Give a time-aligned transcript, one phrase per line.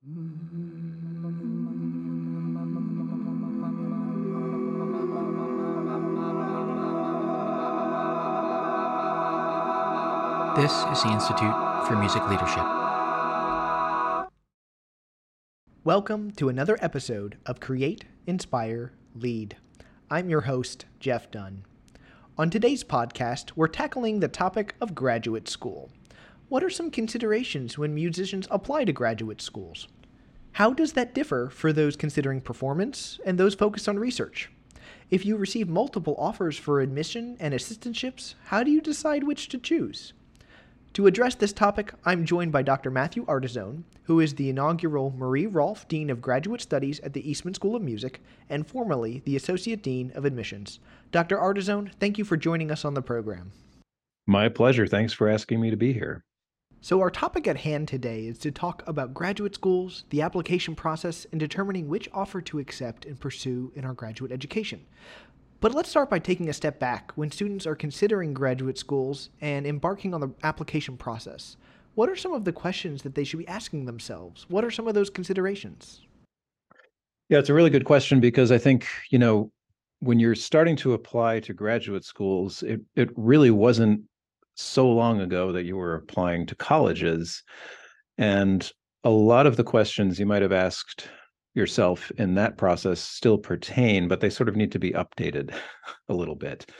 [0.00, 0.12] This
[10.92, 11.52] is the Institute
[11.88, 12.62] for Music Leadership.
[15.82, 19.56] Welcome to another episode of Create, Inspire, Lead.
[20.08, 21.64] I'm your host, Jeff Dunn.
[22.38, 25.90] On today's podcast, we're tackling the topic of graduate school.
[26.48, 29.86] What are some considerations when musicians apply to graduate schools?
[30.52, 34.50] How does that differ for those considering performance and those focused on research?
[35.10, 39.58] If you receive multiple offers for admission and assistantships, how do you decide which to
[39.58, 40.14] choose?
[40.94, 42.90] To address this topic, I'm joined by Dr.
[42.90, 47.52] Matthew Ardizzone, who is the inaugural Marie Rolf Dean of Graduate Studies at the Eastman
[47.52, 50.80] School of Music and formerly the Associate Dean of Admissions.
[51.12, 51.36] Dr.
[51.36, 53.52] Ardizzone, thank you for joining us on the program.
[54.26, 54.86] My pleasure.
[54.86, 56.24] Thanks for asking me to be here.
[56.80, 61.26] So, our topic at hand today is to talk about graduate schools, the application process,
[61.32, 64.86] and determining which offer to accept and pursue in our graduate education.
[65.60, 69.66] But let's start by taking a step back when students are considering graduate schools and
[69.66, 71.56] embarking on the application process.
[71.96, 74.46] What are some of the questions that they should be asking themselves?
[74.48, 76.02] What are some of those considerations?
[77.28, 79.50] Yeah, it's a really good question because I think, you know,
[79.98, 84.02] when you're starting to apply to graduate schools, it it really wasn't
[84.58, 87.42] so long ago that you were applying to colleges.
[88.16, 88.70] And
[89.04, 91.08] a lot of the questions you might have asked
[91.54, 95.54] yourself in that process still pertain, but they sort of need to be updated
[96.08, 96.70] a little bit.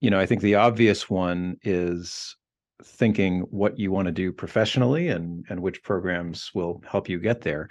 [0.00, 2.34] You know, I think the obvious one is
[2.82, 7.40] thinking what you want to do professionally and and which programs will help you get
[7.40, 7.68] there.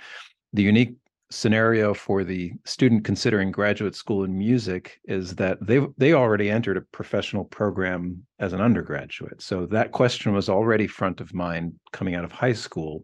[0.54, 0.96] The unique
[1.36, 6.78] scenario for the student considering graduate school in music is that they they already entered
[6.78, 9.42] a professional program as an undergraduate.
[9.42, 13.04] So that question was already front of mind coming out of high school.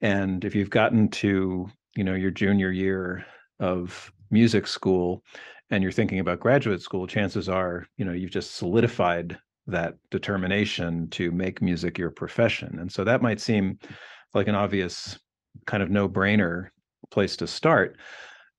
[0.00, 3.24] And if you've gotten to you know your junior year
[3.58, 5.24] of music school
[5.70, 11.08] and you're thinking about graduate school chances are you know you've just solidified that determination
[11.10, 13.78] to make music your profession and so that might seem
[14.34, 15.18] like an obvious
[15.64, 16.68] kind of no brainer
[17.16, 17.96] place to start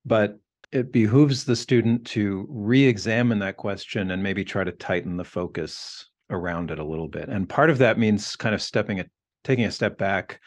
[0.05, 0.39] but
[0.71, 6.09] it behooves the student to re-examine that question and maybe try to tighten the focus
[6.29, 7.29] around it a little bit.
[7.29, 9.09] And part of that means kind of stepping it
[9.43, 10.41] taking a step back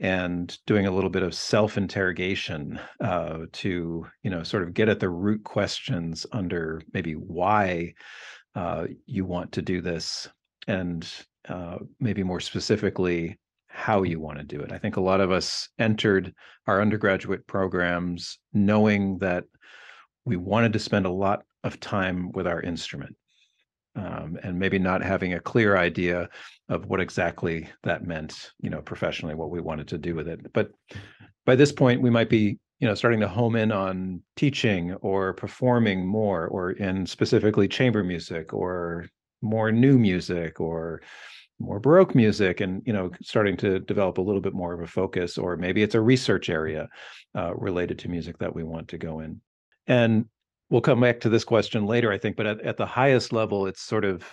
[0.00, 5.00] and doing a little bit of self-interrogation uh, to you know sort of get at
[5.00, 7.92] the root questions under maybe why
[8.54, 10.28] uh, you want to do this
[10.66, 11.06] and
[11.48, 13.36] uh, maybe more specifically
[13.78, 16.34] how you want to do it i think a lot of us entered
[16.66, 19.44] our undergraduate programs knowing that
[20.24, 23.14] we wanted to spend a lot of time with our instrument
[23.98, 26.28] um, and maybe not having a clear idea
[26.68, 30.52] of what exactly that meant, you know, professionally, what we wanted to do with it.
[30.52, 30.70] But
[31.44, 35.32] by this point, we might be, you know, starting to home in on teaching or
[35.32, 39.06] performing more, or in specifically chamber music, or
[39.42, 41.02] more new music, or
[41.58, 44.86] more baroque music and you know starting to develop a little bit more of a
[44.86, 46.88] focus or maybe it's a research area
[47.36, 49.40] uh, related to music that we want to go in
[49.88, 50.26] and
[50.70, 53.66] we'll come back to this question later, I think, but at, at the highest level,
[53.66, 54.24] it's sort of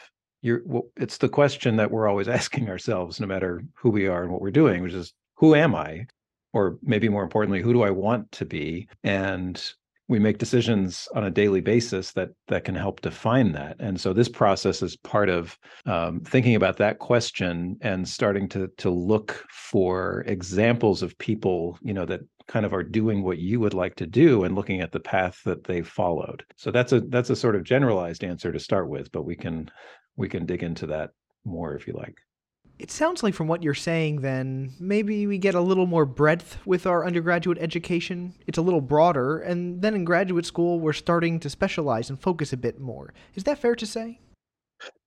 [0.41, 0.61] you're
[0.97, 4.41] it's the question that we're always asking ourselves, no matter who we are and what
[4.41, 6.05] we're doing, which is who am I?
[6.53, 8.87] Or maybe more importantly, who do I want to be?
[9.03, 9.61] And
[10.07, 14.13] we make decisions on a daily basis that that can help define that and so
[14.13, 19.45] this process is part of um, thinking about that question and starting to to look
[19.49, 23.95] for examples of people you know that kind of are doing what you would like
[23.95, 26.43] to do and looking at the path that they followed.
[26.57, 29.69] So that's a that's a sort of generalized answer to start with, but we can
[30.15, 31.11] we can dig into that
[31.43, 32.17] more if you like.
[32.77, 36.57] It sounds like from what you're saying then maybe we get a little more breadth
[36.65, 38.33] with our undergraduate education.
[38.47, 42.51] It's a little broader and then in graduate school we're starting to specialize and focus
[42.51, 43.13] a bit more.
[43.35, 44.19] Is that fair to say?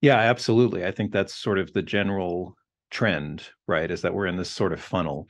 [0.01, 0.87] Yeah, absolutely.
[0.87, 2.57] I think that's sort of the general
[2.91, 3.91] trend, right?
[3.91, 5.29] Is that we're in this sort of funnel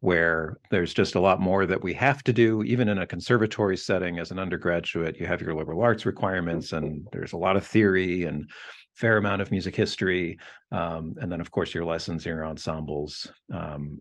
[0.00, 3.76] where there's just a lot more that we have to do even in a conservatory
[3.76, 7.66] setting as an undergraduate you have your liberal arts requirements and there's a lot of
[7.66, 8.50] theory and
[8.94, 10.38] fair amount of music history
[10.72, 13.98] um, and then of course your lessons your ensembles um,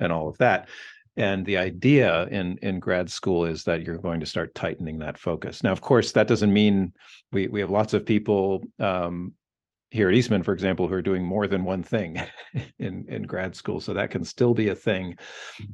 [0.00, 0.68] and all of that
[1.16, 5.18] and the idea in in grad school is that you're going to start tightening that
[5.18, 6.92] focus now of course that doesn't mean
[7.32, 9.32] we we have lots of people um,
[9.92, 12.20] here at Eastman, for example, who are doing more than one thing
[12.78, 13.78] in in grad school.
[13.78, 15.16] So that can still be a thing,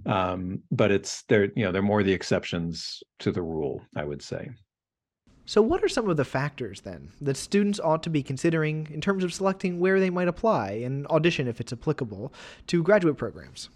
[0.06, 4.20] um, but it's they're you know they're more the exceptions to the rule, I would
[4.20, 4.50] say.
[5.48, 9.00] So, what are some of the factors then that students ought to be considering in
[9.00, 12.34] terms of selecting where they might apply and audition, if it's applicable,
[12.66, 13.70] to graduate programs?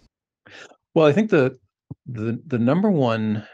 [0.93, 1.57] Well, I think the
[2.05, 3.47] the the number one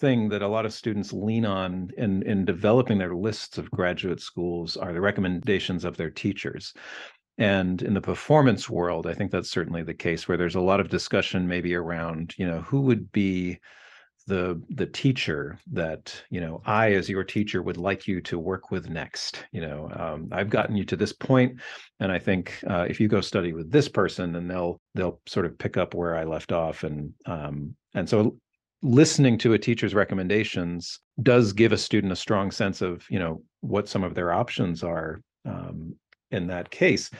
[0.00, 4.20] thing that a lot of students lean on in in developing their lists of graduate
[4.20, 6.74] schools are the recommendations of their teachers.
[7.38, 10.78] And in the performance world, I think that's certainly the case where there's a lot
[10.78, 13.60] of discussion maybe around, you know, who would be
[14.26, 18.70] the the teacher that you know i as your teacher would like you to work
[18.70, 21.60] with next you know um, i've gotten you to this point
[22.00, 25.44] and i think uh, if you go study with this person then they'll they'll sort
[25.44, 28.36] of pick up where i left off and um, and so
[28.82, 33.42] listening to a teacher's recommendations does give a student a strong sense of you know
[33.60, 35.94] what some of their options are um,
[36.30, 37.10] in that case.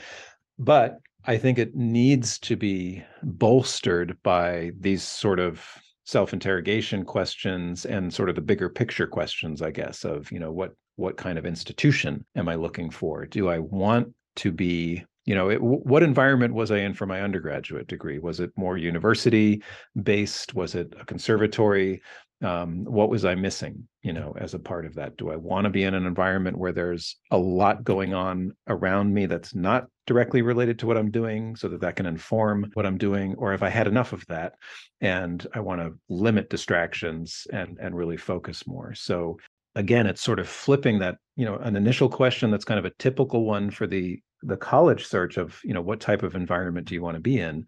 [0.57, 5.67] But i think it needs to be bolstered by these sort of
[6.05, 10.73] self-interrogation questions and sort of the bigger picture questions i guess of you know what
[10.95, 13.25] what kind of institution am i looking for?
[13.25, 17.21] Do i want to be you know it, what environment was i in for my
[17.21, 18.19] undergraduate degree?
[18.19, 19.63] Was it more university
[20.01, 22.01] based was it a conservatory
[22.43, 25.17] um, what was i missing you know as a part of that?
[25.17, 29.13] Do i want to be in an environment where there's a lot going on around
[29.13, 32.85] me that's not directly related to what i'm doing so that that can inform what
[32.85, 34.53] i'm doing or if i had enough of that
[35.01, 38.93] and i want to limit distractions and and really focus more?
[38.93, 39.37] So
[39.75, 42.93] again it's sort of flipping that you know an initial question that's kind of a
[42.97, 46.93] typical one for the the college search of you know what type of environment do
[46.93, 47.65] you want to be in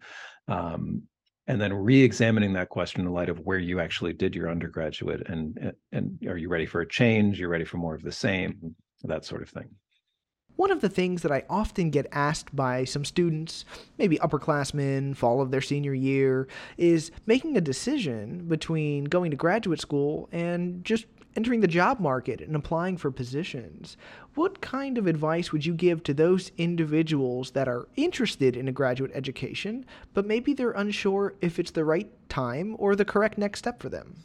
[0.48, 1.02] um,
[1.48, 5.72] and then re-examining that question in light of where you actually did your undergraduate and
[5.90, 7.40] and are you ready for a change?
[7.40, 9.08] You're ready for more of the same mm-hmm.
[9.08, 9.68] that sort of thing.
[10.56, 13.64] One of the things that I often get asked by some students,
[13.96, 19.80] maybe upperclassmen, fall of their senior year, is making a decision between going to graduate
[19.80, 21.06] school and just
[21.38, 23.96] entering the job market and applying for positions.
[24.34, 28.72] What kind of advice would you give to those individuals that are interested in a
[28.72, 33.60] graduate education, but maybe they're unsure if it's the right time or the correct next
[33.60, 34.16] step for them?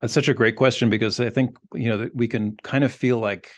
[0.00, 3.18] That's such a great question because I think, you know, we can kind of feel
[3.18, 3.50] like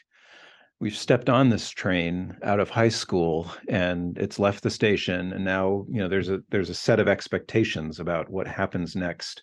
[0.81, 5.45] we've stepped on this train out of high school and it's left the station and
[5.45, 9.43] now you know there's a there's a set of expectations about what happens next.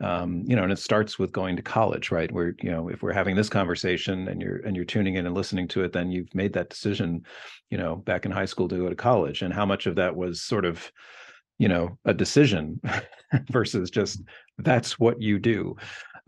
[0.00, 2.30] Um, you know and it starts with going to college right?
[2.30, 5.34] Where you know if we're having this conversation and you're and you're tuning in and
[5.34, 7.24] listening to it then you've made that decision
[7.68, 9.42] you know back in high school to go to college.
[9.42, 10.90] And how much of that was sort of
[11.58, 12.80] you know a decision
[13.50, 14.22] versus just
[14.58, 15.74] that's what you do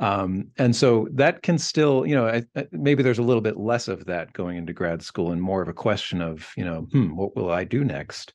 [0.00, 3.56] um, and so that can still, you know, I, I, maybe there's a little bit
[3.56, 6.82] less of that going into grad school and more of a question of, you know,
[6.92, 8.32] hmm, what will I do next?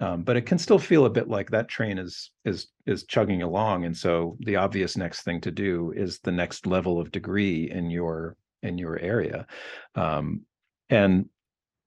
[0.00, 3.42] Um, but it can still feel a bit like that train is is is chugging
[3.42, 7.70] along, and so the obvious next thing to do is the next level of degree
[7.70, 9.46] in your in your area,
[9.94, 10.42] um,
[10.90, 11.26] and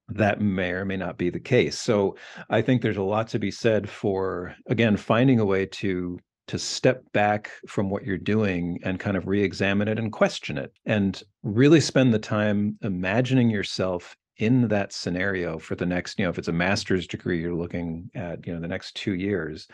[0.08, 1.78] that may or may not be the case.
[1.78, 2.16] So
[2.50, 6.58] I think there's a lot to be said for again finding a way to to
[6.58, 11.24] step back from what you're doing and kind of re-examine it and question it and
[11.44, 16.38] really spend the time imagining yourself in that scenario for the next you know if
[16.38, 19.68] it's a master's degree you're looking at you know the next two years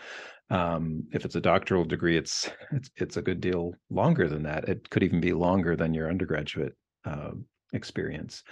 [0.49, 4.67] um, if it's a doctoral degree it's, it's it's a good deal longer than that.
[4.69, 7.31] It could even be longer than your undergraduate uh,
[7.73, 8.43] experience.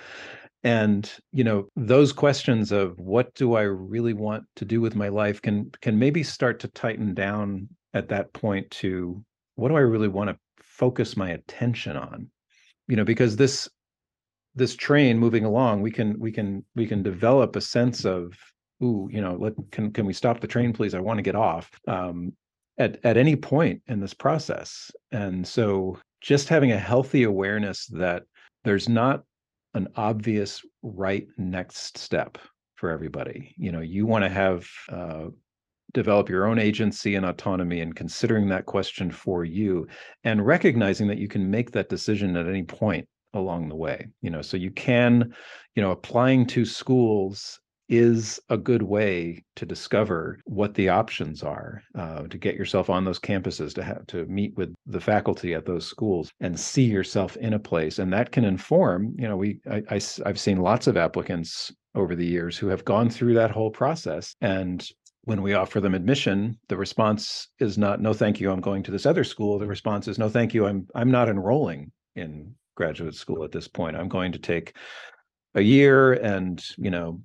[0.63, 5.09] And you know those questions of what do i really want to do with my
[5.09, 9.23] life can can maybe start to tighten down at that point to
[9.55, 12.29] what do I really want to focus my attention on?
[12.88, 13.69] You know, because this
[14.55, 18.33] this train moving along, we can we can we can develop a sense of
[18.83, 20.93] ooh, you know, let can can we stop the train, please?
[20.93, 21.69] I want to get off.
[21.88, 22.33] Um,
[22.77, 28.24] at at any point in this process, and so just having a healthy awareness that
[28.63, 29.24] there's not
[29.74, 32.38] an obvious right next step
[32.75, 33.53] for everybody.
[33.57, 35.27] You know, you want to have uh,
[35.93, 39.88] develop your own agency and autonomy and considering that question for you
[40.24, 44.29] and recognizing that you can make that decision at any point along the way you
[44.29, 45.33] know so you can
[45.75, 51.83] you know applying to schools is a good way to discover what the options are
[51.95, 55.65] uh, to get yourself on those campuses to have to meet with the faculty at
[55.65, 58.00] those schools and see yourself in a place.
[58.00, 62.15] And that can inform you know we I, I, i've seen lots of applicants over
[62.15, 64.88] the years who have gone through that whole process and
[65.24, 68.92] when we offer them admission, the response is not "No, thank you, I'm going to
[68.92, 73.16] this other school." The response is "No, thank you, I'm I'm not enrolling in graduate
[73.16, 73.96] school at this point.
[73.96, 74.75] I'm going to take
[75.56, 77.22] a year and you know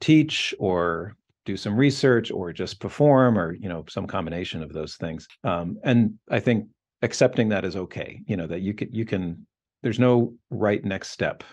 [0.00, 4.96] teach or do some research or just perform or you know some combination of those
[4.96, 6.68] things." Um, and I think
[7.02, 8.20] accepting that is okay.
[8.26, 9.46] You know that you can you can.
[9.82, 11.44] There's no right next step.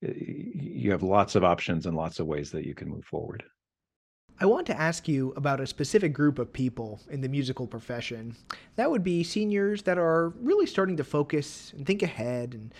[0.00, 3.42] You have lots of options and lots of ways that you can move forward.
[4.42, 8.34] I want to ask you about a specific group of people in the musical profession.
[8.76, 12.72] That would be seniors that are really starting to focus and think ahead and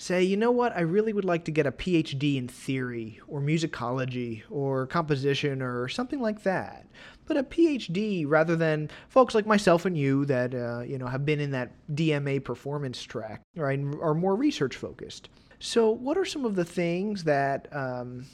[0.00, 3.40] say, you know what, I really would like to get a PhD in theory or
[3.40, 6.86] musicology or composition or something like that.
[7.26, 11.26] But a PhD rather than folks like myself and you that uh, you know have
[11.26, 15.30] been in that DMA performance track, right, are more research focused.
[15.58, 18.24] So, what are some of the things that um,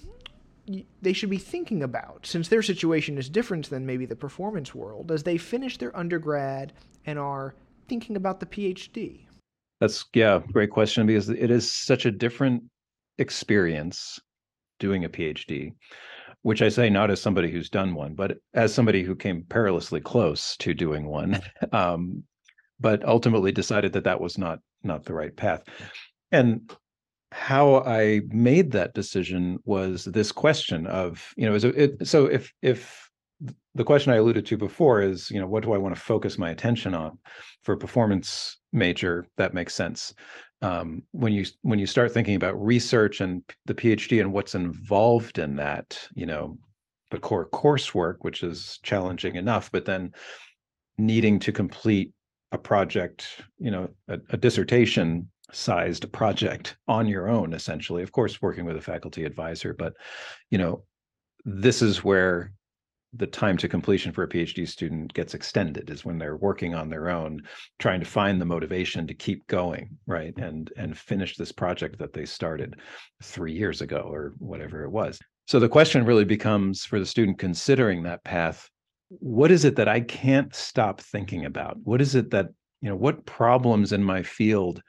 [1.03, 5.13] they should be thinking about since their situation is different than maybe the performance world
[5.13, 6.73] as they finish their undergrad
[7.07, 7.55] and are
[7.89, 9.27] thinking about the PhD?
[9.81, 12.63] That's yeah, great question because it is such a different
[13.19, 14.19] experience
[14.79, 15.73] doing a PhD,
[16.43, 20.01] which I say not as somebody who's done one, but as somebody who came perilously
[20.01, 21.41] close to doing one,
[21.73, 22.23] um,
[22.81, 25.63] but ultimately decided that that was not not the right path.
[26.33, 26.71] And
[27.35, 33.11] how I made that decision was this question of, you know, it, so if if
[33.75, 36.39] the question I alluded to before is, you know, what do I want to focus
[36.39, 37.19] my attention on
[37.65, 39.27] for performance major?
[39.37, 40.15] That makes sense.
[40.63, 45.41] Um, when you when you start thinking about research and the PhD and what's involved
[45.41, 46.57] in that, you know,
[47.11, 50.13] the core coursework, which is challenging enough, but then
[50.99, 52.13] needing to complete
[52.53, 58.03] a project, you know, a, a dissertation sized project on your own essentially.
[58.03, 59.95] Of course working with a faculty advisor but
[60.51, 60.85] you know
[61.45, 62.53] this is where
[63.17, 66.89] the time to completion for a phd student gets extended is when they're working on
[66.89, 67.41] their own
[67.79, 72.13] trying to find the motivation to keep going right and and finish this project that
[72.13, 72.81] they started
[73.23, 75.21] 3 years ago or whatever it was.
[75.47, 78.69] So the question really becomes for the student considering that path
[79.09, 81.77] what is it that i can't stop thinking about?
[81.85, 82.49] What is it that
[82.81, 84.83] you know what problems in my field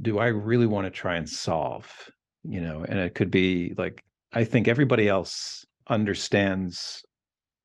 [0.00, 1.90] do I really want to try and solve?
[2.44, 7.02] You know, and it could be like I think everybody else understands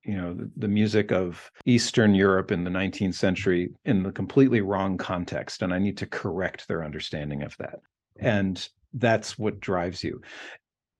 [0.03, 4.61] you know the, the, music of eastern europe in the 19th century in the completely
[4.61, 7.75] wrong context and i need to correct their understanding of that
[8.19, 8.25] mm-hmm.
[8.25, 10.21] and that's what drives you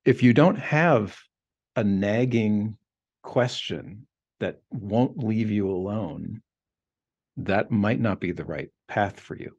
[0.06, 1.18] if you don't have
[1.76, 2.78] a nagging
[3.24, 4.06] question
[4.40, 6.42] that won't leave you alone
[7.38, 9.56] that might not be the right path for you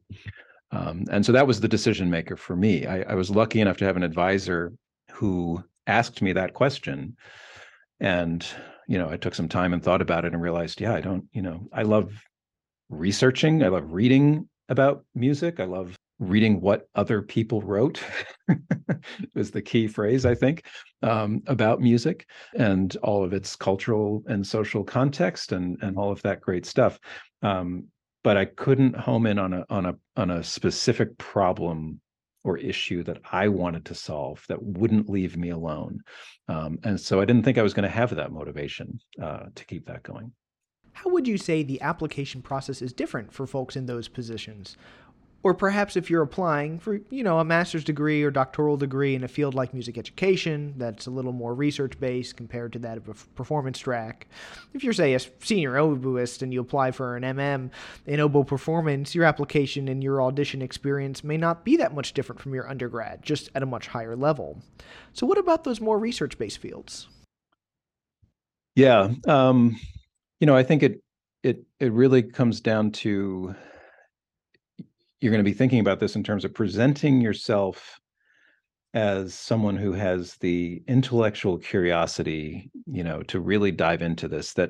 [0.75, 2.85] um, and so that was the decision maker for me.
[2.85, 4.73] I, I was lucky enough to have an advisor
[5.11, 7.15] who asked me that question.
[7.99, 8.45] And,
[8.87, 11.25] you know, I took some time and thought about it and realized, yeah, I don't,
[11.31, 12.11] you know, I love
[12.89, 18.01] researching, I love reading about music, I love reading what other people wrote
[19.35, 20.65] was the key phrase i think
[21.03, 26.21] um, about music and all of its cultural and social context and and all of
[26.21, 26.97] that great stuff
[27.41, 27.85] um,
[28.25, 32.01] but I couldn't home in on a on a on a specific problem
[32.43, 35.99] or issue that I wanted to solve that wouldn't leave me alone.
[36.47, 39.65] Um, and so I didn't think I was going to have that motivation uh, to
[39.65, 40.31] keep that going.
[40.93, 44.75] How would you say the application process is different for folks in those positions?
[45.45, 49.23] Or perhaps if you're applying for, you know, a master's degree or doctoral degree in
[49.23, 53.07] a field like music education, that's a little more research based compared to that of
[53.09, 54.27] a performance track.
[54.73, 57.69] If you're, say, a senior oboist and you apply for an MM
[58.07, 62.41] in oboe performance, your application and your audition experience may not be that much different
[62.41, 64.63] from your undergrad, just at a much higher level.
[65.13, 67.07] So, what about those more research based fields?
[68.75, 69.79] Yeah, um,
[70.39, 71.03] you know, I think it
[71.43, 73.53] it it really comes down to
[75.25, 77.99] you're going to be thinking about this in terms of presenting yourself
[78.93, 84.69] as someone who has the intellectual curiosity you know to really dive into this that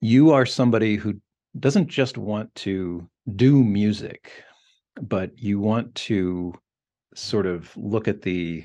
[0.00, 1.14] you are somebody who
[1.60, 3.06] doesn't just want to
[3.36, 4.32] do music
[5.02, 6.54] but you want to
[7.14, 8.64] sort of look at the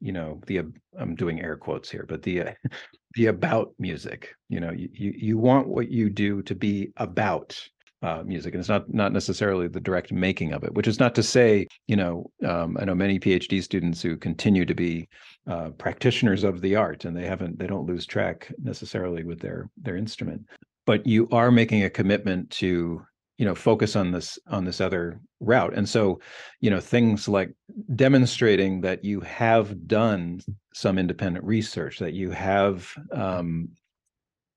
[0.00, 0.62] you know the
[0.96, 2.52] i'm doing air quotes here but the uh,
[3.14, 4.34] the about music.
[4.48, 7.58] You know you you want what you do to be about
[8.02, 10.74] uh, music, and it's not not necessarily the direct making of it.
[10.74, 14.64] Which is not to say, you know, um, I know many PhD students who continue
[14.64, 15.08] to be
[15.48, 19.68] uh, practitioners of the art, and they haven't they don't lose track necessarily with their
[19.76, 20.46] their instrument.
[20.86, 23.02] But you are making a commitment to
[23.38, 26.20] you know focus on this on this other route and so
[26.60, 27.54] you know things like
[27.94, 30.40] demonstrating that you have done
[30.74, 33.68] some independent research that you have um,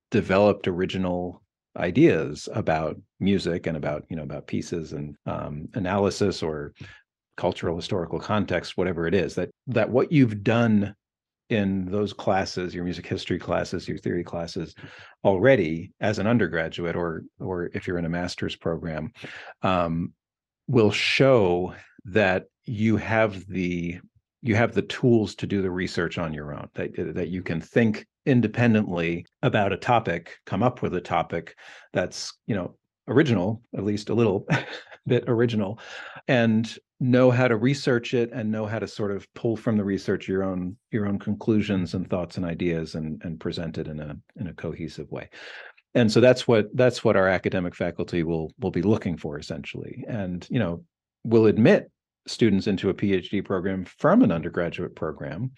[0.10, 1.41] developed original
[1.78, 6.74] ideas about music and about you know about pieces and um, analysis or
[7.38, 10.94] cultural historical context whatever it is that that what you've done
[11.50, 14.76] in those classes your music history classes your theory classes
[15.24, 19.12] already as an undergraduate or or if you're in a master's program
[19.62, 20.12] um,
[20.68, 21.74] will show
[22.06, 24.00] that you have the
[24.42, 27.62] you have the tools to do the research on your own that that you can
[27.62, 31.56] think independently about a topic, come up with a topic
[31.94, 32.76] that's, you know,
[33.08, 34.48] original, at least a little
[35.08, 35.80] bit original,
[36.28, 39.84] and know how to research it and know how to sort of pull from the
[39.84, 44.00] research your own your own conclusions and thoughts and ideas and and present it in
[44.00, 45.28] a in a cohesive way.
[45.96, 50.06] And so that's what that's what our academic faculty will will be looking for essentially.
[50.08, 50.86] And you know
[51.24, 51.92] will admit
[52.28, 55.52] students into a phd program from an undergraduate program.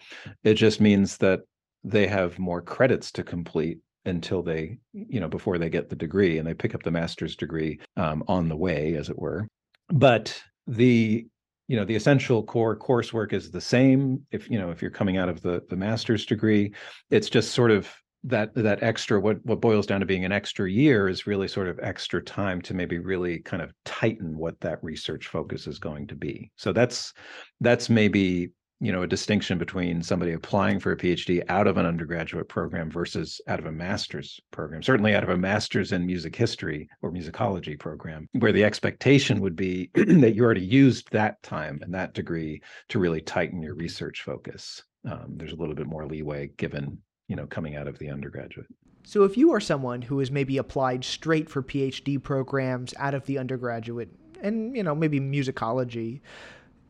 [0.44, 1.40] It just means that
[1.84, 6.38] they have more credits to complete until they you know before they get the degree
[6.38, 9.46] and they pick up the master's degree um, on the way as it were.
[9.88, 11.26] But the
[11.68, 14.26] you know the essential core coursework is the same.
[14.30, 16.72] If you know if you're coming out of the the master's degree
[17.10, 20.70] it's just sort of that that extra what what boils down to being an extra
[20.70, 24.82] year is really sort of extra time to maybe really kind of tighten what that
[24.82, 26.50] research focus is going to be.
[26.56, 27.12] So that's
[27.60, 28.50] that's maybe
[28.84, 32.90] you know a distinction between somebody applying for a phd out of an undergraduate program
[32.90, 37.10] versus out of a master's program certainly out of a master's in music history or
[37.10, 42.12] musicology program where the expectation would be that you already used that time and that
[42.12, 42.60] degree
[42.90, 44.82] to really tighten your research focus.
[45.10, 46.98] Um, there's a little bit more leeway given
[47.28, 48.66] you know coming out of the undergraduate.
[49.04, 53.24] So if you are someone who has maybe applied straight for phd programs out of
[53.24, 54.10] the undergraduate
[54.42, 56.20] and you know maybe musicology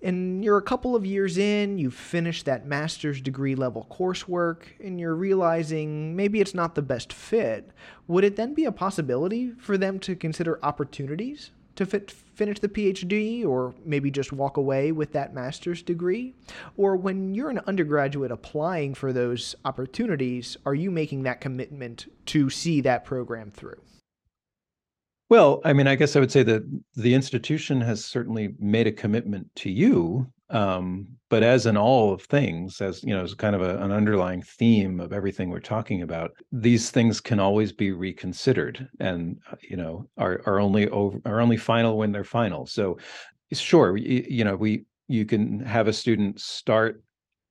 [0.04, 5.00] and you're a couple of years in, you've finished that master's degree level coursework, and
[5.00, 7.70] you're realizing maybe it's not the best fit,
[8.06, 12.68] would it then be a possibility for them to consider opportunities to fit, finish the
[12.68, 16.34] PhD or maybe just walk away with that master's degree?
[16.76, 22.50] Or when you're an undergraduate applying for those opportunities, are you making that commitment to
[22.50, 23.80] see that program through?
[25.30, 26.62] Well, I mean, I guess I would say that
[26.94, 32.22] the institution has certainly made a commitment to you, um, but as in all of
[32.22, 36.02] things, as you know, as kind of a, an underlying theme of everything we're talking
[36.02, 41.18] about, these things can always be reconsidered, and uh, you know, are are only over
[41.24, 42.66] are only final when they're final.
[42.66, 42.98] So,
[43.52, 47.02] sure, you, you know, we you can have a student start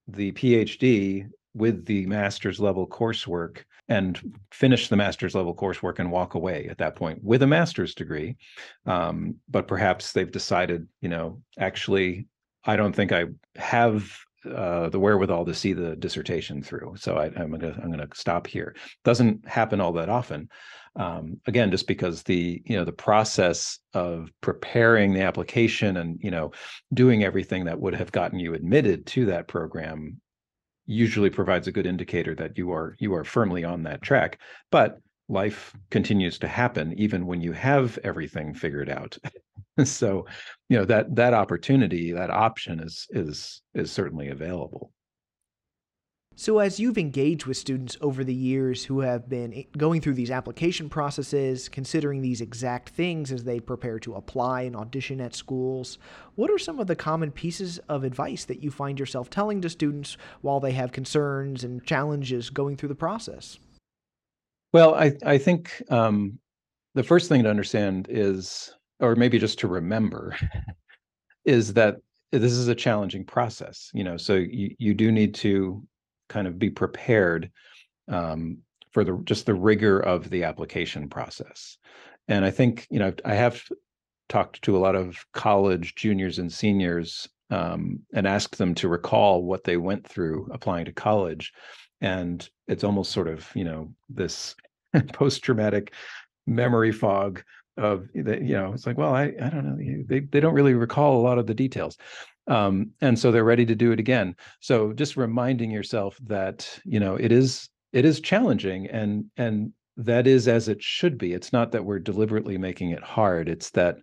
[0.07, 6.35] the PhD with the master's level coursework and finish the master's level coursework and walk
[6.35, 8.37] away at that point with a master's degree.
[8.85, 12.27] Um, but perhaps they've decided, you know, actually,
[12.63, 14.17] I don't think I have
[14.49, 16.95] uh, the wherewithal to see the dissertation through.
[16.97, 18.75] So I, am gonna I'm gonna stop here.
[19.03, 20.49] Doesn't happen all that often.
[20.95, 26.29] Um, again, just because the you know the process of preparing the application and you
[26.29, 26.51] know
[26.93, 30.19] doing everything that would have gotten you admitted to that program
[30.85, 34.39] usually provides a good indicator that you are you are firmly on that track
[34.71, 39.17] but life continues to happen even when you have everything figured out.
[39.85, 40.27] So
[40.69, 44.91] you know that that opportunity that option is is is certainly available
[46.35, 50.31] so, as you've engaged with students over the years who have been going through these
[50.31, 55.99] application processes, considering these exact things as they prepare to apply and audition at schools,
[56.35, 59.69] what are some of the common pieces of advice that you find yourself telling to
[59.69, 63.59] students while they have concerns and challenges going through the process?
[64.73, 66.39] Well, I, I think um,
[66.95, 70.35] the first thing to understand is, or maybe just to remember,
[71.45, 71.97] is that
[72.31, 73.91] this is a challenging process.
[73.93, 75.85] You know, so you, you do need to
[76.33, 77.51] kind of be prepared
[78.07, 78.57] um,
[78.91, 81.77] for the just the rigor of the application process.
[82.27, 83.61] And I think you know I have
[84.29, 89.43] talked to a lot of college juniors and seniors um, and asked them to recall
[89.43, 91.53] what they went through applying to college,
[92.01, 94.55] and it's almost sort of you know this
[95.13, 95.93] post-traumatic
[96.47, 97.43] memory fog
[97.77, 100.75] of that you know it's like well i i don't know they they don't really
[100.75, 101.97] recall a lot of the details
[102.47, 104.35] um, and so they're ready to do it again.
[104.59, 110.25] So just reminding yourself that you know it is it is challenging and and that
[110.27, 111.33] is as it should be.
[111.33, 113.47] It's not that we're deliberately making it hard.
[113.47, 113.97] It's that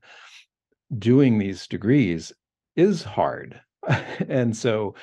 [0.99, 2.33] doing these degrees
[2.77, 3.61] is hard.
[4.29, 4.95] And so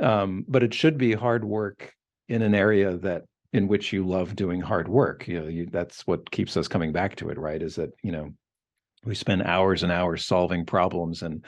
[0.00, 1.92] um, but it should be hard work
[2.28, 5.26] in an area that in which you love doing hard work.
[5.26, 8.12] You know you, that's what keeps us coming back to it right is that you
[8.12, 8.32] know
[9.04, 11.44] we spend hours and hours solving problems and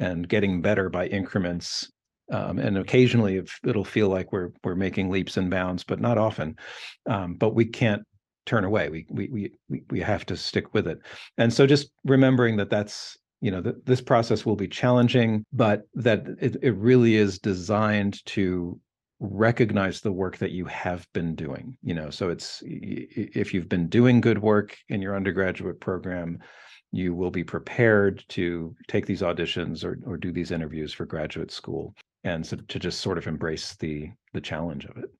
[0.00, 1.90] and getting better by increments.
[2.32, 6.56] Um, and occasionally it'll feel like we're we're making leaps and bounds, but not often.
[7.08, 8.02] Um, but we can't
[8.46, 8.88] turn away.
[8.88, 10.98] We we we we have to stick with it.
[11.38, 15.82] And so just remembering that that's you know that this process will be challenging, but
[15.94, 18.80] that it, it really is designed to
[19.20, 23.86] recognize the work that you have been doing you know so it's if you've been
[23.86, 26.38] doing good work in your undergraduate program
[26.92, 31.50] you will be prepared to take these auditions or, or do these interviews for graduate
[31.50, 35.10] school and so to just sort of embrace the the challenge of it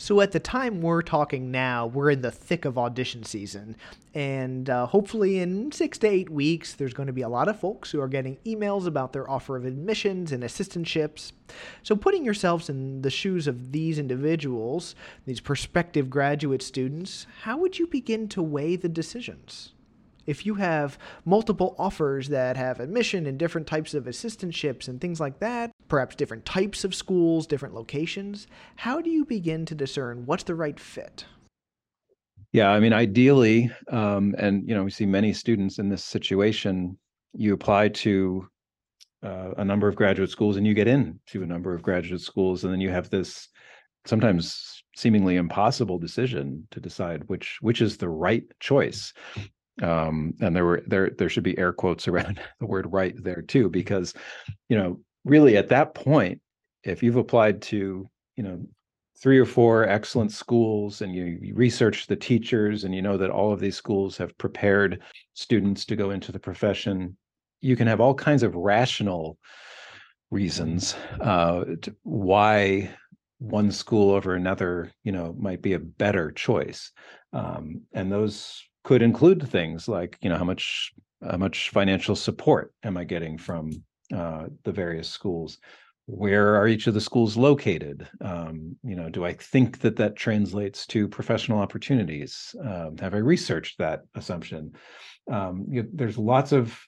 [0.00, 3.74] So, at the time we're talking now, we're in the thick of audition season.
[4.14, 7.58] And uh, hopefully, in six to eight weeks, there's going to be a lot of
[7.58, 11.32] folks who are getting emails about their offer of admissions and assistantships.
[11.82, 14.94] So, putting yourselves in the shoes of these individuals,
[15.26, 19.72] these prospective graduate students, how would you begin to weigh the decisions?
[20.28, 25.18] If you have multiple offers that have admission and different types of assistantships and things
[25.18, 30.26] like that, perhaps different types of schools, different locations, how do you begin to discern
[30.26, 31.24] what's the right fit?
[32.52, 36.98] Yeah, I mean, ideally, um, and you know, we see many students in this situation.
[37.32, 38.46] You apply to
[39.22, 42.64] uh, a number of graduate schools, and you get into a number of graduate schools,
[42.64, 43.48] and then you have this
[44.04, 49.12] sometimes seemingly impossible decision to decide which which is the right choice
[49.82, 53.42] um, and there were there there should be air quotes around the word right there
[53.42, 54.14] too because
[54.68, 56.40] you know really at that point
[56.84, 58.60] if you've applied to you know
[59.20, 63.30] three or four excellent schools and you, you research the teachers and you know that
[63.30, 65.02] all of these schools have prepared
[65.34, 67.16] students to go into the profession
[67.60, 69.36] you can have all kinds of rational
[70.30, 71.64] reasons uh,
[72.02, 72.88] why
[73.38, 76.92] one school over another you know might be a better choice.
[77.32, 80.94] Um, and those could include things like you know how much
[81.30, 83.70] how much financial support am I getting from
[84.16, 85.58] uh, the various schools?
[86.06, 88.08] Where are each of the schools located?
[88.22, 92.56] Um, you know, do I think that that translates to professional opportunities?
[92.64, 94.72] Um, have I researched that assumption?
[95.30, 96.80] Um, you there's lots of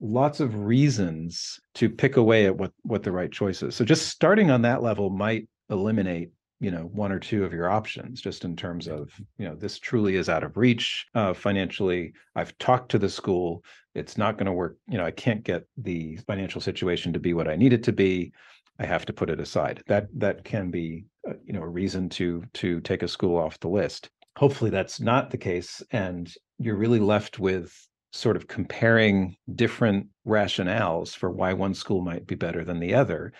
[0.00, 3.74] lots of reasons to pick away at what what the right choice is.
[3.74, 7.68] So just starting on that level might eliminate you know one or two of your
[7.68, 12.12] options just in terms of you know this truly is out of reach uh, financially.
[12.34, 13.64] I've talked to the school.
[13.94, 17.34] It's not going to work you know i can't get the financial situation to be
[17.34, 18.32] what i need it to be.
[18.78, 19.82] I have to put it aside.
[19.86, 23.60] That that can be uh, you know a reason to to take a school off
[23.60, 24.10] the list.
[24.36, 27.74] Hopefully that's not the case and you're really left with
[28.12, 33.32] sort of comparing different rationales for why one school might be better than the other.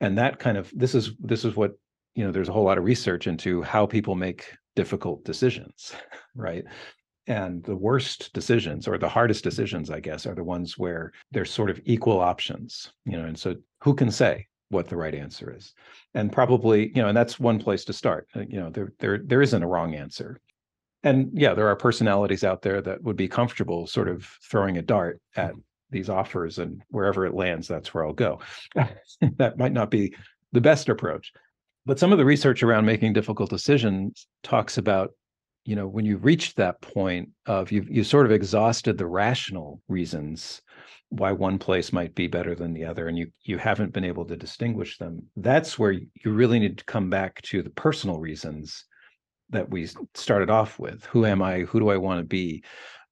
[0.00, 1.72] And that kind of this is this is what
[2.14, 5.92] you know there's a whole lot of research into how people make difficult decisions
[6.34, 6.64] right?
[7.26, 11.50] And the worst decisions or the hardest decisions i guess are the ones where there's
[11.50, 15.54] sort of equal options you know and so who can say what the right answer
[15.54, 15.74] is?
[16.14, 19.18] And probably you know and that's one place to start uh, you know there there
[19.18, 20.40] there isn't a wrong answer.
[21.02, 24.82] And yeah there are personalities out there that would be comfortable sort of throwing a
[24.82, 25.52] dart at
[25.90, 28.40] these offers and wherever it lands that's where i'll go.
[29.36, 30.14] That might not be
[30.52, 31.32] the best approach
[31.86, 35.10] but some of the research around making difficult decisions talks about
[35.64, 39.80] you know when you've reached that point of you've you sort of exhausted the rational
[39.88, 40.62] reasons
[41.10, 44.24] why one place might be better than the other and you you haven't been able
[44.24, 48.84] to distinguish them that's where you really need to come back to the personal reasons
[49.50, 51.04] that we started off with.
[51.06, 51.60] Who am i?
[51.60, 52.62] Who do i want to be?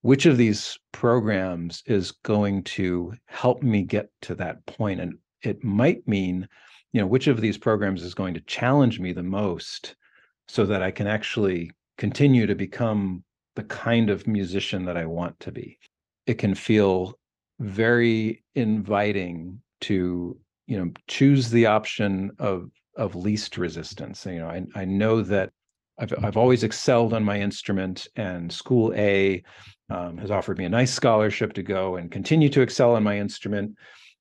[0.02, 5.00] Which of these programs is going to help me get to that point?
[5.00, 6.48] And it might mean
[6.92, 9.96] you know which of these programs is going to challenge me the most
[10.46, 13.22] so that i can actually continue to become
[13.56, 15.78] the kind of musician that i want to be?
[16.26, 17.18] It can feel
[17.58, 24.24] very inviting to you know choose the option of of least resistance.
[24.26, 25.50] You know i, I know that
[25.98, 29.42] I've, I've always excelled on my instrument and school a
[29.90, 33.18] um, has offered me a nice scholarship to go and continue to excel on my
[33.18, 33.74] instrument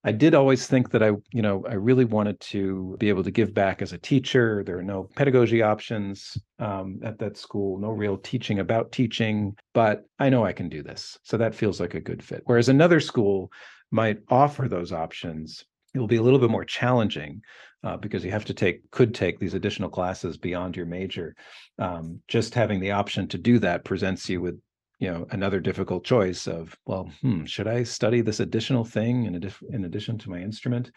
[0.08, 3.30] I did always think that I, you know, I really wanted to be able to
[3.30, 4.64] give back as a teacher.
[4.66, 10.06] There are no pedagogy options um, at that school, no real teaching about teaching, but
[10.18, 11.18] I know I can do this.
[11.24, 12.44] So that feels like a good fit.
[12.46, 13.52] Whereas another school
[13.92, 17.42] might offer those options, it will be a little bit more challenging
[17.84, 21.36] uh, because you have to take, could take these additional classes beyond your major.
[21.80, 24.58] Um, just having the option to do that presents you with
[25.00, 29.52] you know another difficult choice of well hmm, should i study this additional thing in,
[29.72, 30.92] in addition to my instrument?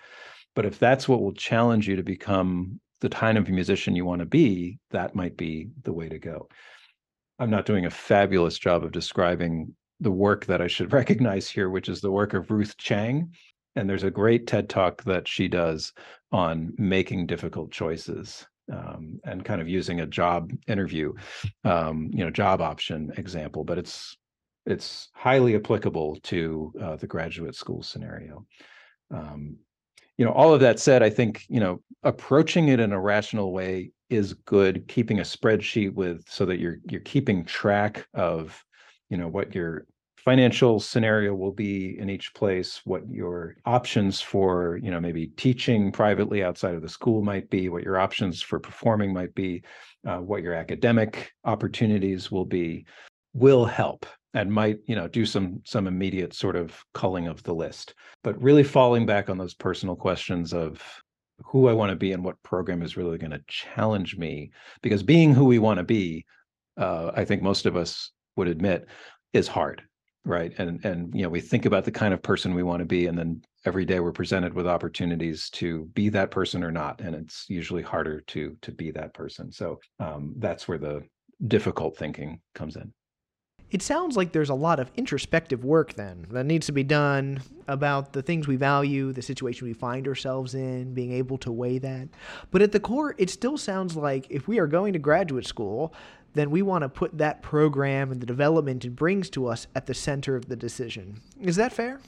[0.56, 4.20] But if that's what will challenge you to become the kind of musician you want
[4.20, 6.48] to be that might be the way to go.
[7.38, 11.70] I'm not doing a fabulous job of describing the work that i should recognize here
[11.70, 13.32] which is the work of ruth chang
[13.76, 15.92] and there's a great ted talk that she does
[16.32, 21.12] on making difficult choices um, and kind of using a job interview,
[21.64, 24.16] um, you know, job option example, but it's
[24.66, 28.46] it's highly applicable to uh, the graduate school scenario.
[29.12, 29.56] Um,
[30.18, 33.52] you know, all of that said, I think you know approaching it in a rational
[33.52, 34.86] way is good.
[34.88, 38.62] Keeping a spreadsheet with so that you're you're keeping track of
[39.08, 39.86] you know what your
[40.24, 45.90] financial scenario will be in each place what your options for you know maybe teaching
[45.90, 49.62] privately outside of the school might be what your options for performing might be
[50.06, 52.84] uh, what your academic opportunities will be
[53.34, 57.54] will help and might you know do some some immediate sort of culling of the
[57.54, 57.94] list.
[58.22, 60.82] But really falling back on those personal questions of
[61.44, 64.50] who i want to be and what program is really going to challenge me
[64.82, 66.24] because being who we want to be
[66.76, 68.86] uh, i think most of us would admit
[69.32, 69.82] is hard
[70.24, 72.86] right and and you know we think about the kind of person we want to
[72.86, 77.00] be and then every day we're presented with opportunities to be that person or not
[77.00, 81.02] and it's usually harder to to be that person so um, that's where the
[81.46, 82.92] difficult thinking comes in
[83.70, 87.40] it sounds like there's a lot of introspective work then that needs to be done
[87.68, 91.78] about the things we value, the situation we find ourselves in, being able to weigh
[91.78, 92.08] that.
[92.50, 95.94] But at the core, it still sounds like if we are going to graduate school,
[96.34, 99.86] then we want to put that program and the development it brings to us at
[99.86, 101.20] the center of the decision.
[101.40, 102.00] Is that fair?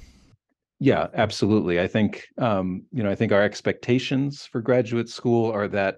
[0.78, 1.80] Yeah, absolutely.
[1.80, 5.96] I think um, you know, I think our expectations for graduate school are that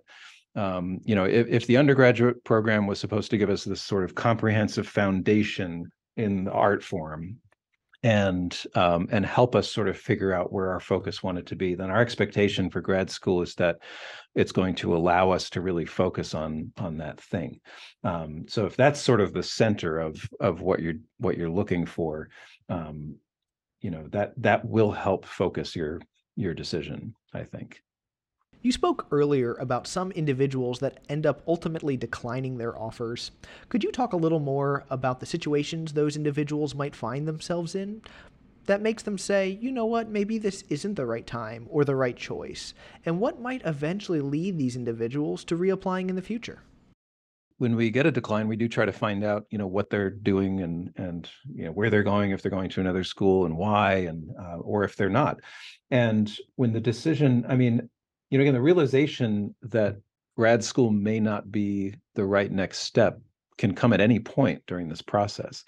[0.57, 4.05] um, you know, if, if the undergraduate program was supposed to give us this sort
[4.05, 7.39] of comprehensive foundation in the art form
[8.05, 11.75] and um, and help us sort of figure out where our focus wanted to be,
[11.75, 13.79] then our expectation for grad school is that
[14.35, 17.61] it's going to allow us to really focus on on that thing.
[18.05, 21.87] Um, so if that's sort of the center of of what you're what you're looking
[21.87, 22.29] for,
[22.69, 23.17] um,
[23.81, 26.03] you know that that will help focus your
[26.37, 27.15] your decision.
[27.33, 27.81] I think.
[28.65, 33.31] You spoke earlier about some individuals that end up ultimately declining their offers.
[33.69, 38.01] Could you talk a little more about the situations those individuals might find themselves in
[38.65, 41.95] that makes them say, you know what, maybe this isn't the right time or the
[41.95, 42.73] right choice?
[43.05, 46.63] And what might eventually lead these individuals to reapplying in the future?
[47.59, 50.11] when we get a decline, we do try to find out, you know, what they're
[50.11, 53.57] doing and and you know where they're going, if they're going to another school and
[53.57, 55.39] why, and uh, or if they're not.
[55.91, 57.89] And when the decision, I mean,
[58.35, 59.97] you know, again, the realization that
[60.37, 63.21] grad school may not be the right next step
[63.59, 65.63] can come at any point during this process.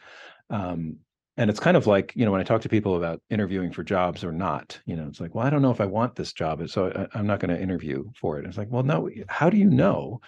[0.51, 0.97] Um,
[1.37, 3.85] and it's kind of like, you know, when I talk to people about interviewing for
[3.85, 6.33] jobs or not, you know, it's like, well, I don't know if I want this
[6.33, 8.45] job, so I, am not going to interview for it.
[8.45, 10.21] It's like, well, no, how do you know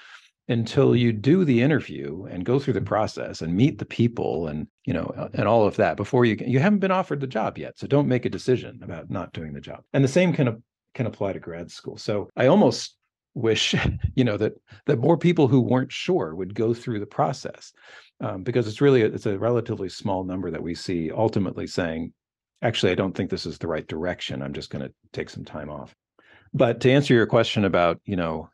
[0.48, 4.66] until you do the interview and go through the process and meet the people and
[4.84, 7.78] you know and all of that before you you haven't been offered the job yet
[7.78, 10.62] so don't make a decision about not doing the job and the same can
[10.94, 11.96] can apply to grad school.
[11.96, 12.98] So I almost
[13.38, 13.74] wish
[14.14, 14.54] you know that
[14.86, 17.72] that more people who weren't sure would go through the process
[18.20, 22.12] um, because it's really it's a relatively small number that we see ultimately saying
[22.62, 24.42] actually i don't think this is the right direction.
[24.42, 25.94] I'm just going to take some time off.
[26.52, 28.50] But to answer your question about you know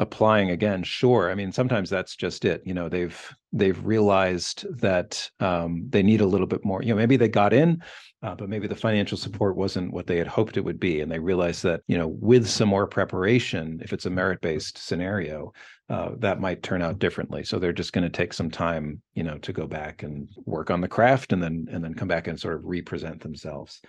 [0.00, 2.62] applying again sure i mean sometimes that's just it.
[2.64, 3.18] You know they've
[3.52, 7.52] they've realized that um, they need a little bit more you know maybe they got
[7.52, 7.82] in
[8.22, 11.10] uh, but maybe the financial support wasn't what they had hoped it would be and
[11.10, 15.52] they realized that you know with some more preparation if it's a merit based scenario
[15.90, 17.42] uh, that might turn out differently.
[17.42, 20.70] So they're just going to take some time you know to go back and work
[20.70, 23.80] on the craft and then and then come back and sort of represent themselves.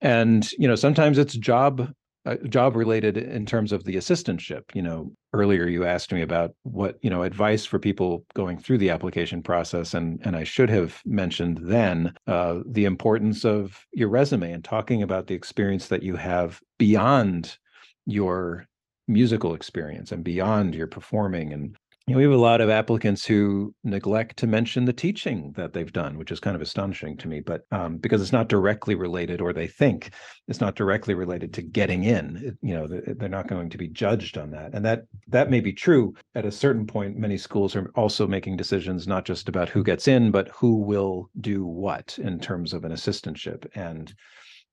[0.00, 1.92] And you know sometimes it's job
[2.24, 6.54] uh, job related in terms of the assistantship you know earlier you asked me about
[6.62, 10.70] what you know advice for people going through the application process and and i should
[10.70, 16.02] have mentioned then uh, the importance of your resume and talking about the experience that
[16.02, 17.58] you have beyond
[18.06, 18.66] your
[19.08, 21.76] musical experience and beyond your performing and
[22.06, 25.72] you know, we have a lot of applicants who neglect to mention the teaching that
[25.72, 27.38] they've done, which is kind of astonishing to me.
[27.38, 30.10] But um, because it's not directly related, or they think
[30.48, 34.36] it's not directly related to getting in, you know, they're not going to be judged
[34.36, 34.74] on that.
[34.74, 37.16] And that that may be true at a certain point.
[37.16, 41.30] Many schools are also making decisions not just about who gets in, but who will
[41.40, 43.64] do what in terms of an assistantship.
[43.76, 44.12] And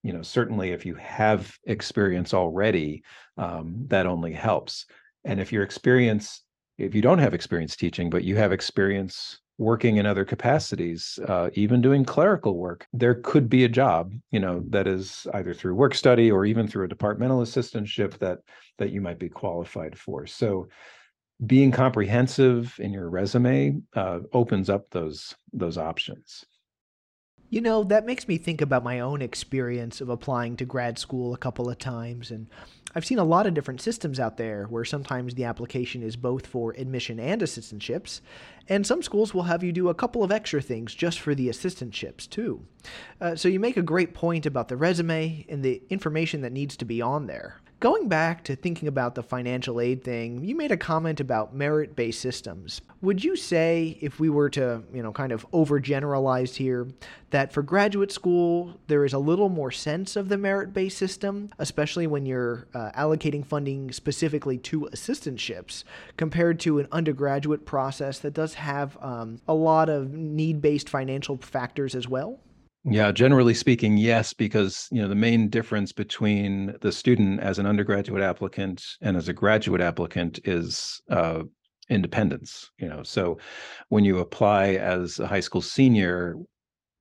[0.01, 3.03] you know, certainly if you have experience already,
[3.37, 4.87] um, that only helps.
[5.25, 6.41] And if your experience
[6.79, 11.49] if you don't have experience teaching, but you have experience working in other capacities, uh,
[11.53, 15.75] even doing clerical work, there could be a job, you know, that is either through
[15.75, 18.39] work study or even through a departmental assistantship that
[18.77, 20.25] that you might be qualified for.
[20.25, 20.69] So,
[21.45, 26.45] being comprehensive in your resume uh, opens up those those options.
[27.51, 31.33] You know, that makes me think about my own experience of applying to grad school
[31.33, 32.29] a couple of times.
[32.29, 32.45] And
[32.93, 36.45] I've seen a lot of different systems out there where sometimes the application is both
[36.45, 38.21] for admission and assistantships.
[38.67, 41.49] And some schools will have you do a couple of extra things just for the
[41.49, 42.67] assistantships, too.
[43.19, 46.77] Uh, so you make a great point about the resume and the information that needs
[46.77, 47.61] to be on there.
[47.79, 51.95] Going back to thinking about the financial aid thing, you made a comment about merit
[51.95, 52.81] based systems.
[53.01, 56.89] Would you say, if we were to, you know, kind of overgeneralize here,
[57.29, 61.51] that for graduate school, there is a little more sense of the merit based system,
[61.57, 65.85] especially when you're uh, allocating funding specifically to assistantships,
[66.17, 71.37] compared to an undergraduate process that does have um, a lot of need based financial
[71.37, 72.41] factors as well?
[72.85, 77.65] Yeah, generally speaking, yes, because you know the main difference between the student as an
[77.65, 81.43] undergraduate applicant and as a graduate applicant is uh,
[81.89, 82.71] independence.
[82.77, 83.37] You know, so
[83.89, 86.35] when you apply as a high school senior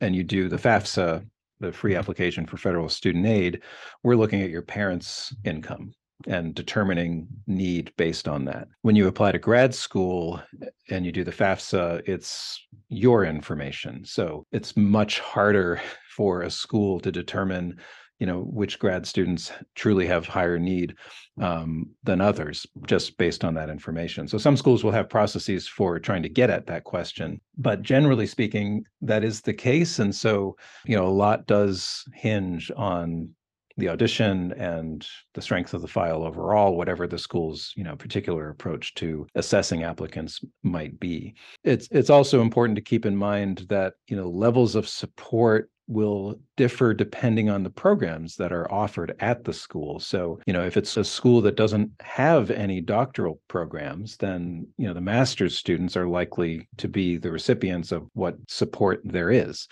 [0.00, 1.24] and you do the FAFSA,
[1.60, 3.62] the free application for federal student aid,
[4.02, 5.92] we're looking at your parents' income
[6.26, 8.68] and determining need based on that.
[8.82, 10.42] When you apply to grad school
[10.90, 14.04] and you do the FAFSA, it's your information.
[14.04, 15.80] So it's much harder
[16.16, 17.78] for a school to determine
[18.18, 20.96] you know which grad students truly have higher need
[21.40, 25.98] um, than others just based on that information so some schools will have processes for
[25.98, 30.56] trying to get at that question but generally speaking that is the case and so
[30.84, 33.30] you know a lot does hinge on
[33.78, 38.50] the audition and the strength of the file overall whatever the school's you know particular
[38.50, 43.94] approach to assessing applicants might be it's it's also important to keep in mind that
[44.08, 49.42] you know levels of support will differ depending on the programs that are offered at
[49.44, 49.98] the school.
[49.98, 54.86] So, you know, if it's a school that doesn't have any doctoral programs, then, you
[54.86, 59.66] know, the master's students are likely to be the recipients of what support there is.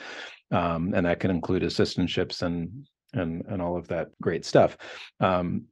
[0.51, 4.77] Um, and that can include assistantships and and and all of that great stuff.
[5.21, 5.67] Um,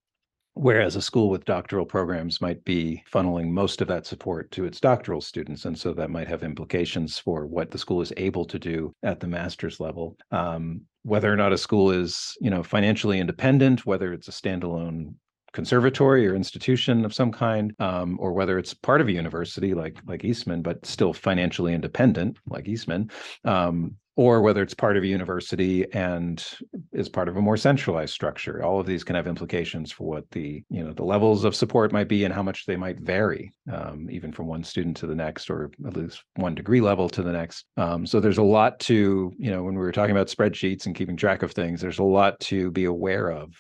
[0.55, 4.81] whereas a school with doctoral programs might be funneling most of that support to its
[4.81, 8.59] doctoral students and so that might have implications for what the school is able to
[8.59, 13.19] do at the master's level um, whether or not a school is you know financially
[13.19, 15.13] independent whether it's a standalone
[15.53, 19.99] conservatory or institution of some kind um, or whether it's part of a university like
[20.07, 23.11] like eastman but still financially independent like eastman
[23.45, 26.45] um, or whether it's part of a university and
[26.93, 28.63] is part of a more centralized structure.
[28.63, 31.93] All of these can have implications for what the you know the levels of support
[31.93, 35.15] might be and how much they might vary um, even from one student to the
[35.15, 37.65] next or at least one degree level to the next.
[37.77, 40.95] Um, so there's a lot to you know when we were talking about spreadsheets and
[40.95, 43.53] keeping track of things there's a lot to be aware of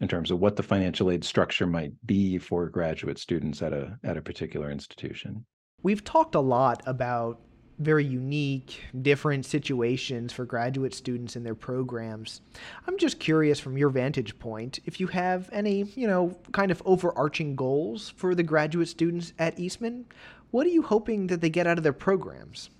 [0.00, 3.96] in terms of what the financial aid structure might be for graduate students at a
[4.04, 5.44] at a particular institution.
[5.82, 7.40] We've talked a lot about
[7.82, 12.40] very unique, different situations for graduate students in their programs.
[12.86, 16.82] I'm just curious from your vantage point if you have any, you know, kind of
[16.84, 20.06] overarching goals for the graduate students at Eastman.
[20.50, 22.70] What are you hoping that they get out of their programs?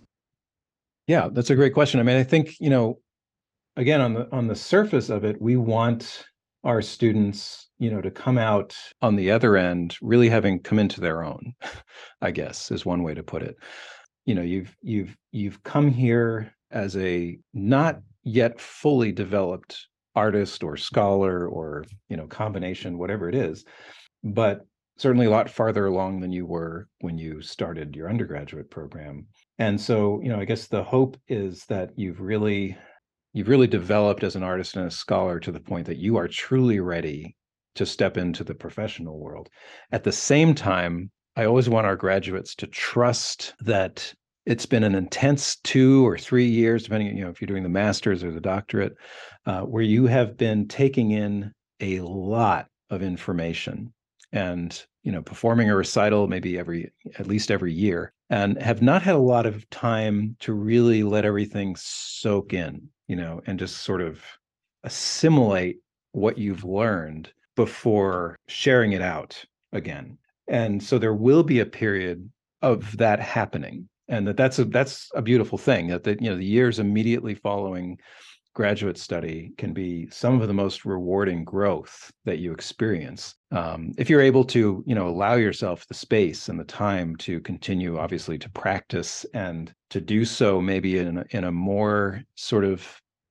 [1.06, 2.00] Yeah, that's a great question.
[2.00, 2.98] I mean, I think, you know,
[3.76, 6.24] again on the on the surface of it, we want
[6.64, 11.00] our students you know to come out on the other end really having come into
[11.00, 11.52] their own
[12.22, 13.56] i guess is one way to put it
[14.24, 20.76] you know you've you've you've come here as a not yet fully developed artist or
[20.76, 23.64] scholar or you know combination whatever it is
[24.22, 24.66] but
[24.98, 29.26] certainly a lot farther along than you were when you started your undergraduate program.
[29.58, 32.76] And so you know i guess the hope is that you've really
[33.32, 36.28] you've really developed as an artist and a scholar to the point that you are
[36.28, 37.34] truly ready
[37.74, 39.48] to step into the professional world.
[39.90, 44.12] At the same time I always want our graduates to trust that
[44.44, 47.68] it's been an intense two or three years, depending, you know, if you're doing the
[47.68, 48.96] master's or the doctorate,
[49.46, 53.92] uh, where you have been taking in a lot of information
[54.32, 59.02] and you know performing a recital maybe every at least every year and have not
[59.02, 63.78] had a lot of time to really let everything soak in you know and just
[63.78, 64.22] sort of
[64.84, 65.78] assimilate
[66.12, 70.16] what you've learned before sharing it out again
[70.52, 75.10] and so there will be a period of that happening and that that's a that's
[75.16, 77.98] a beautiful thing that the you know the years immediately following
[78.54, 84.10] graduate study can be some of the most rewarding growth that you experience um, if
[84.10, 88.36] you're able to you know allow yourself the space and the time to continue obviously
[88.36, 92.86] to practice and to do so maybe in a, in a more sort of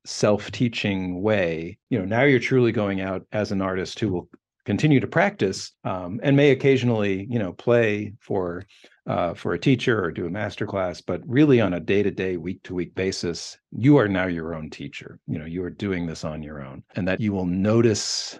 [0.05, 1.77] self-teaching way.
[1.89, 4.29] You know now you're truly going out as an artist who will
[4.65, 8.65] continue to practice um, and may occasionally you know play for
[9.07, 12.93] uh, for a teacher or do a master class but really on a day-to-day week-to-week
[12.93, 15.19] basis you are now your own teacher.
[15.27, 18.39] You know you are doing this on your own and that you will notice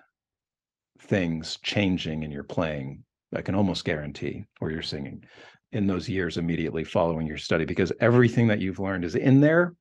[0.99, 3.03] things changing in your playing
[3.35, 5.23] i can almost guarantee or your singing
[5.71, 9.73] in those years immediately following your study because everything that you've learned is in there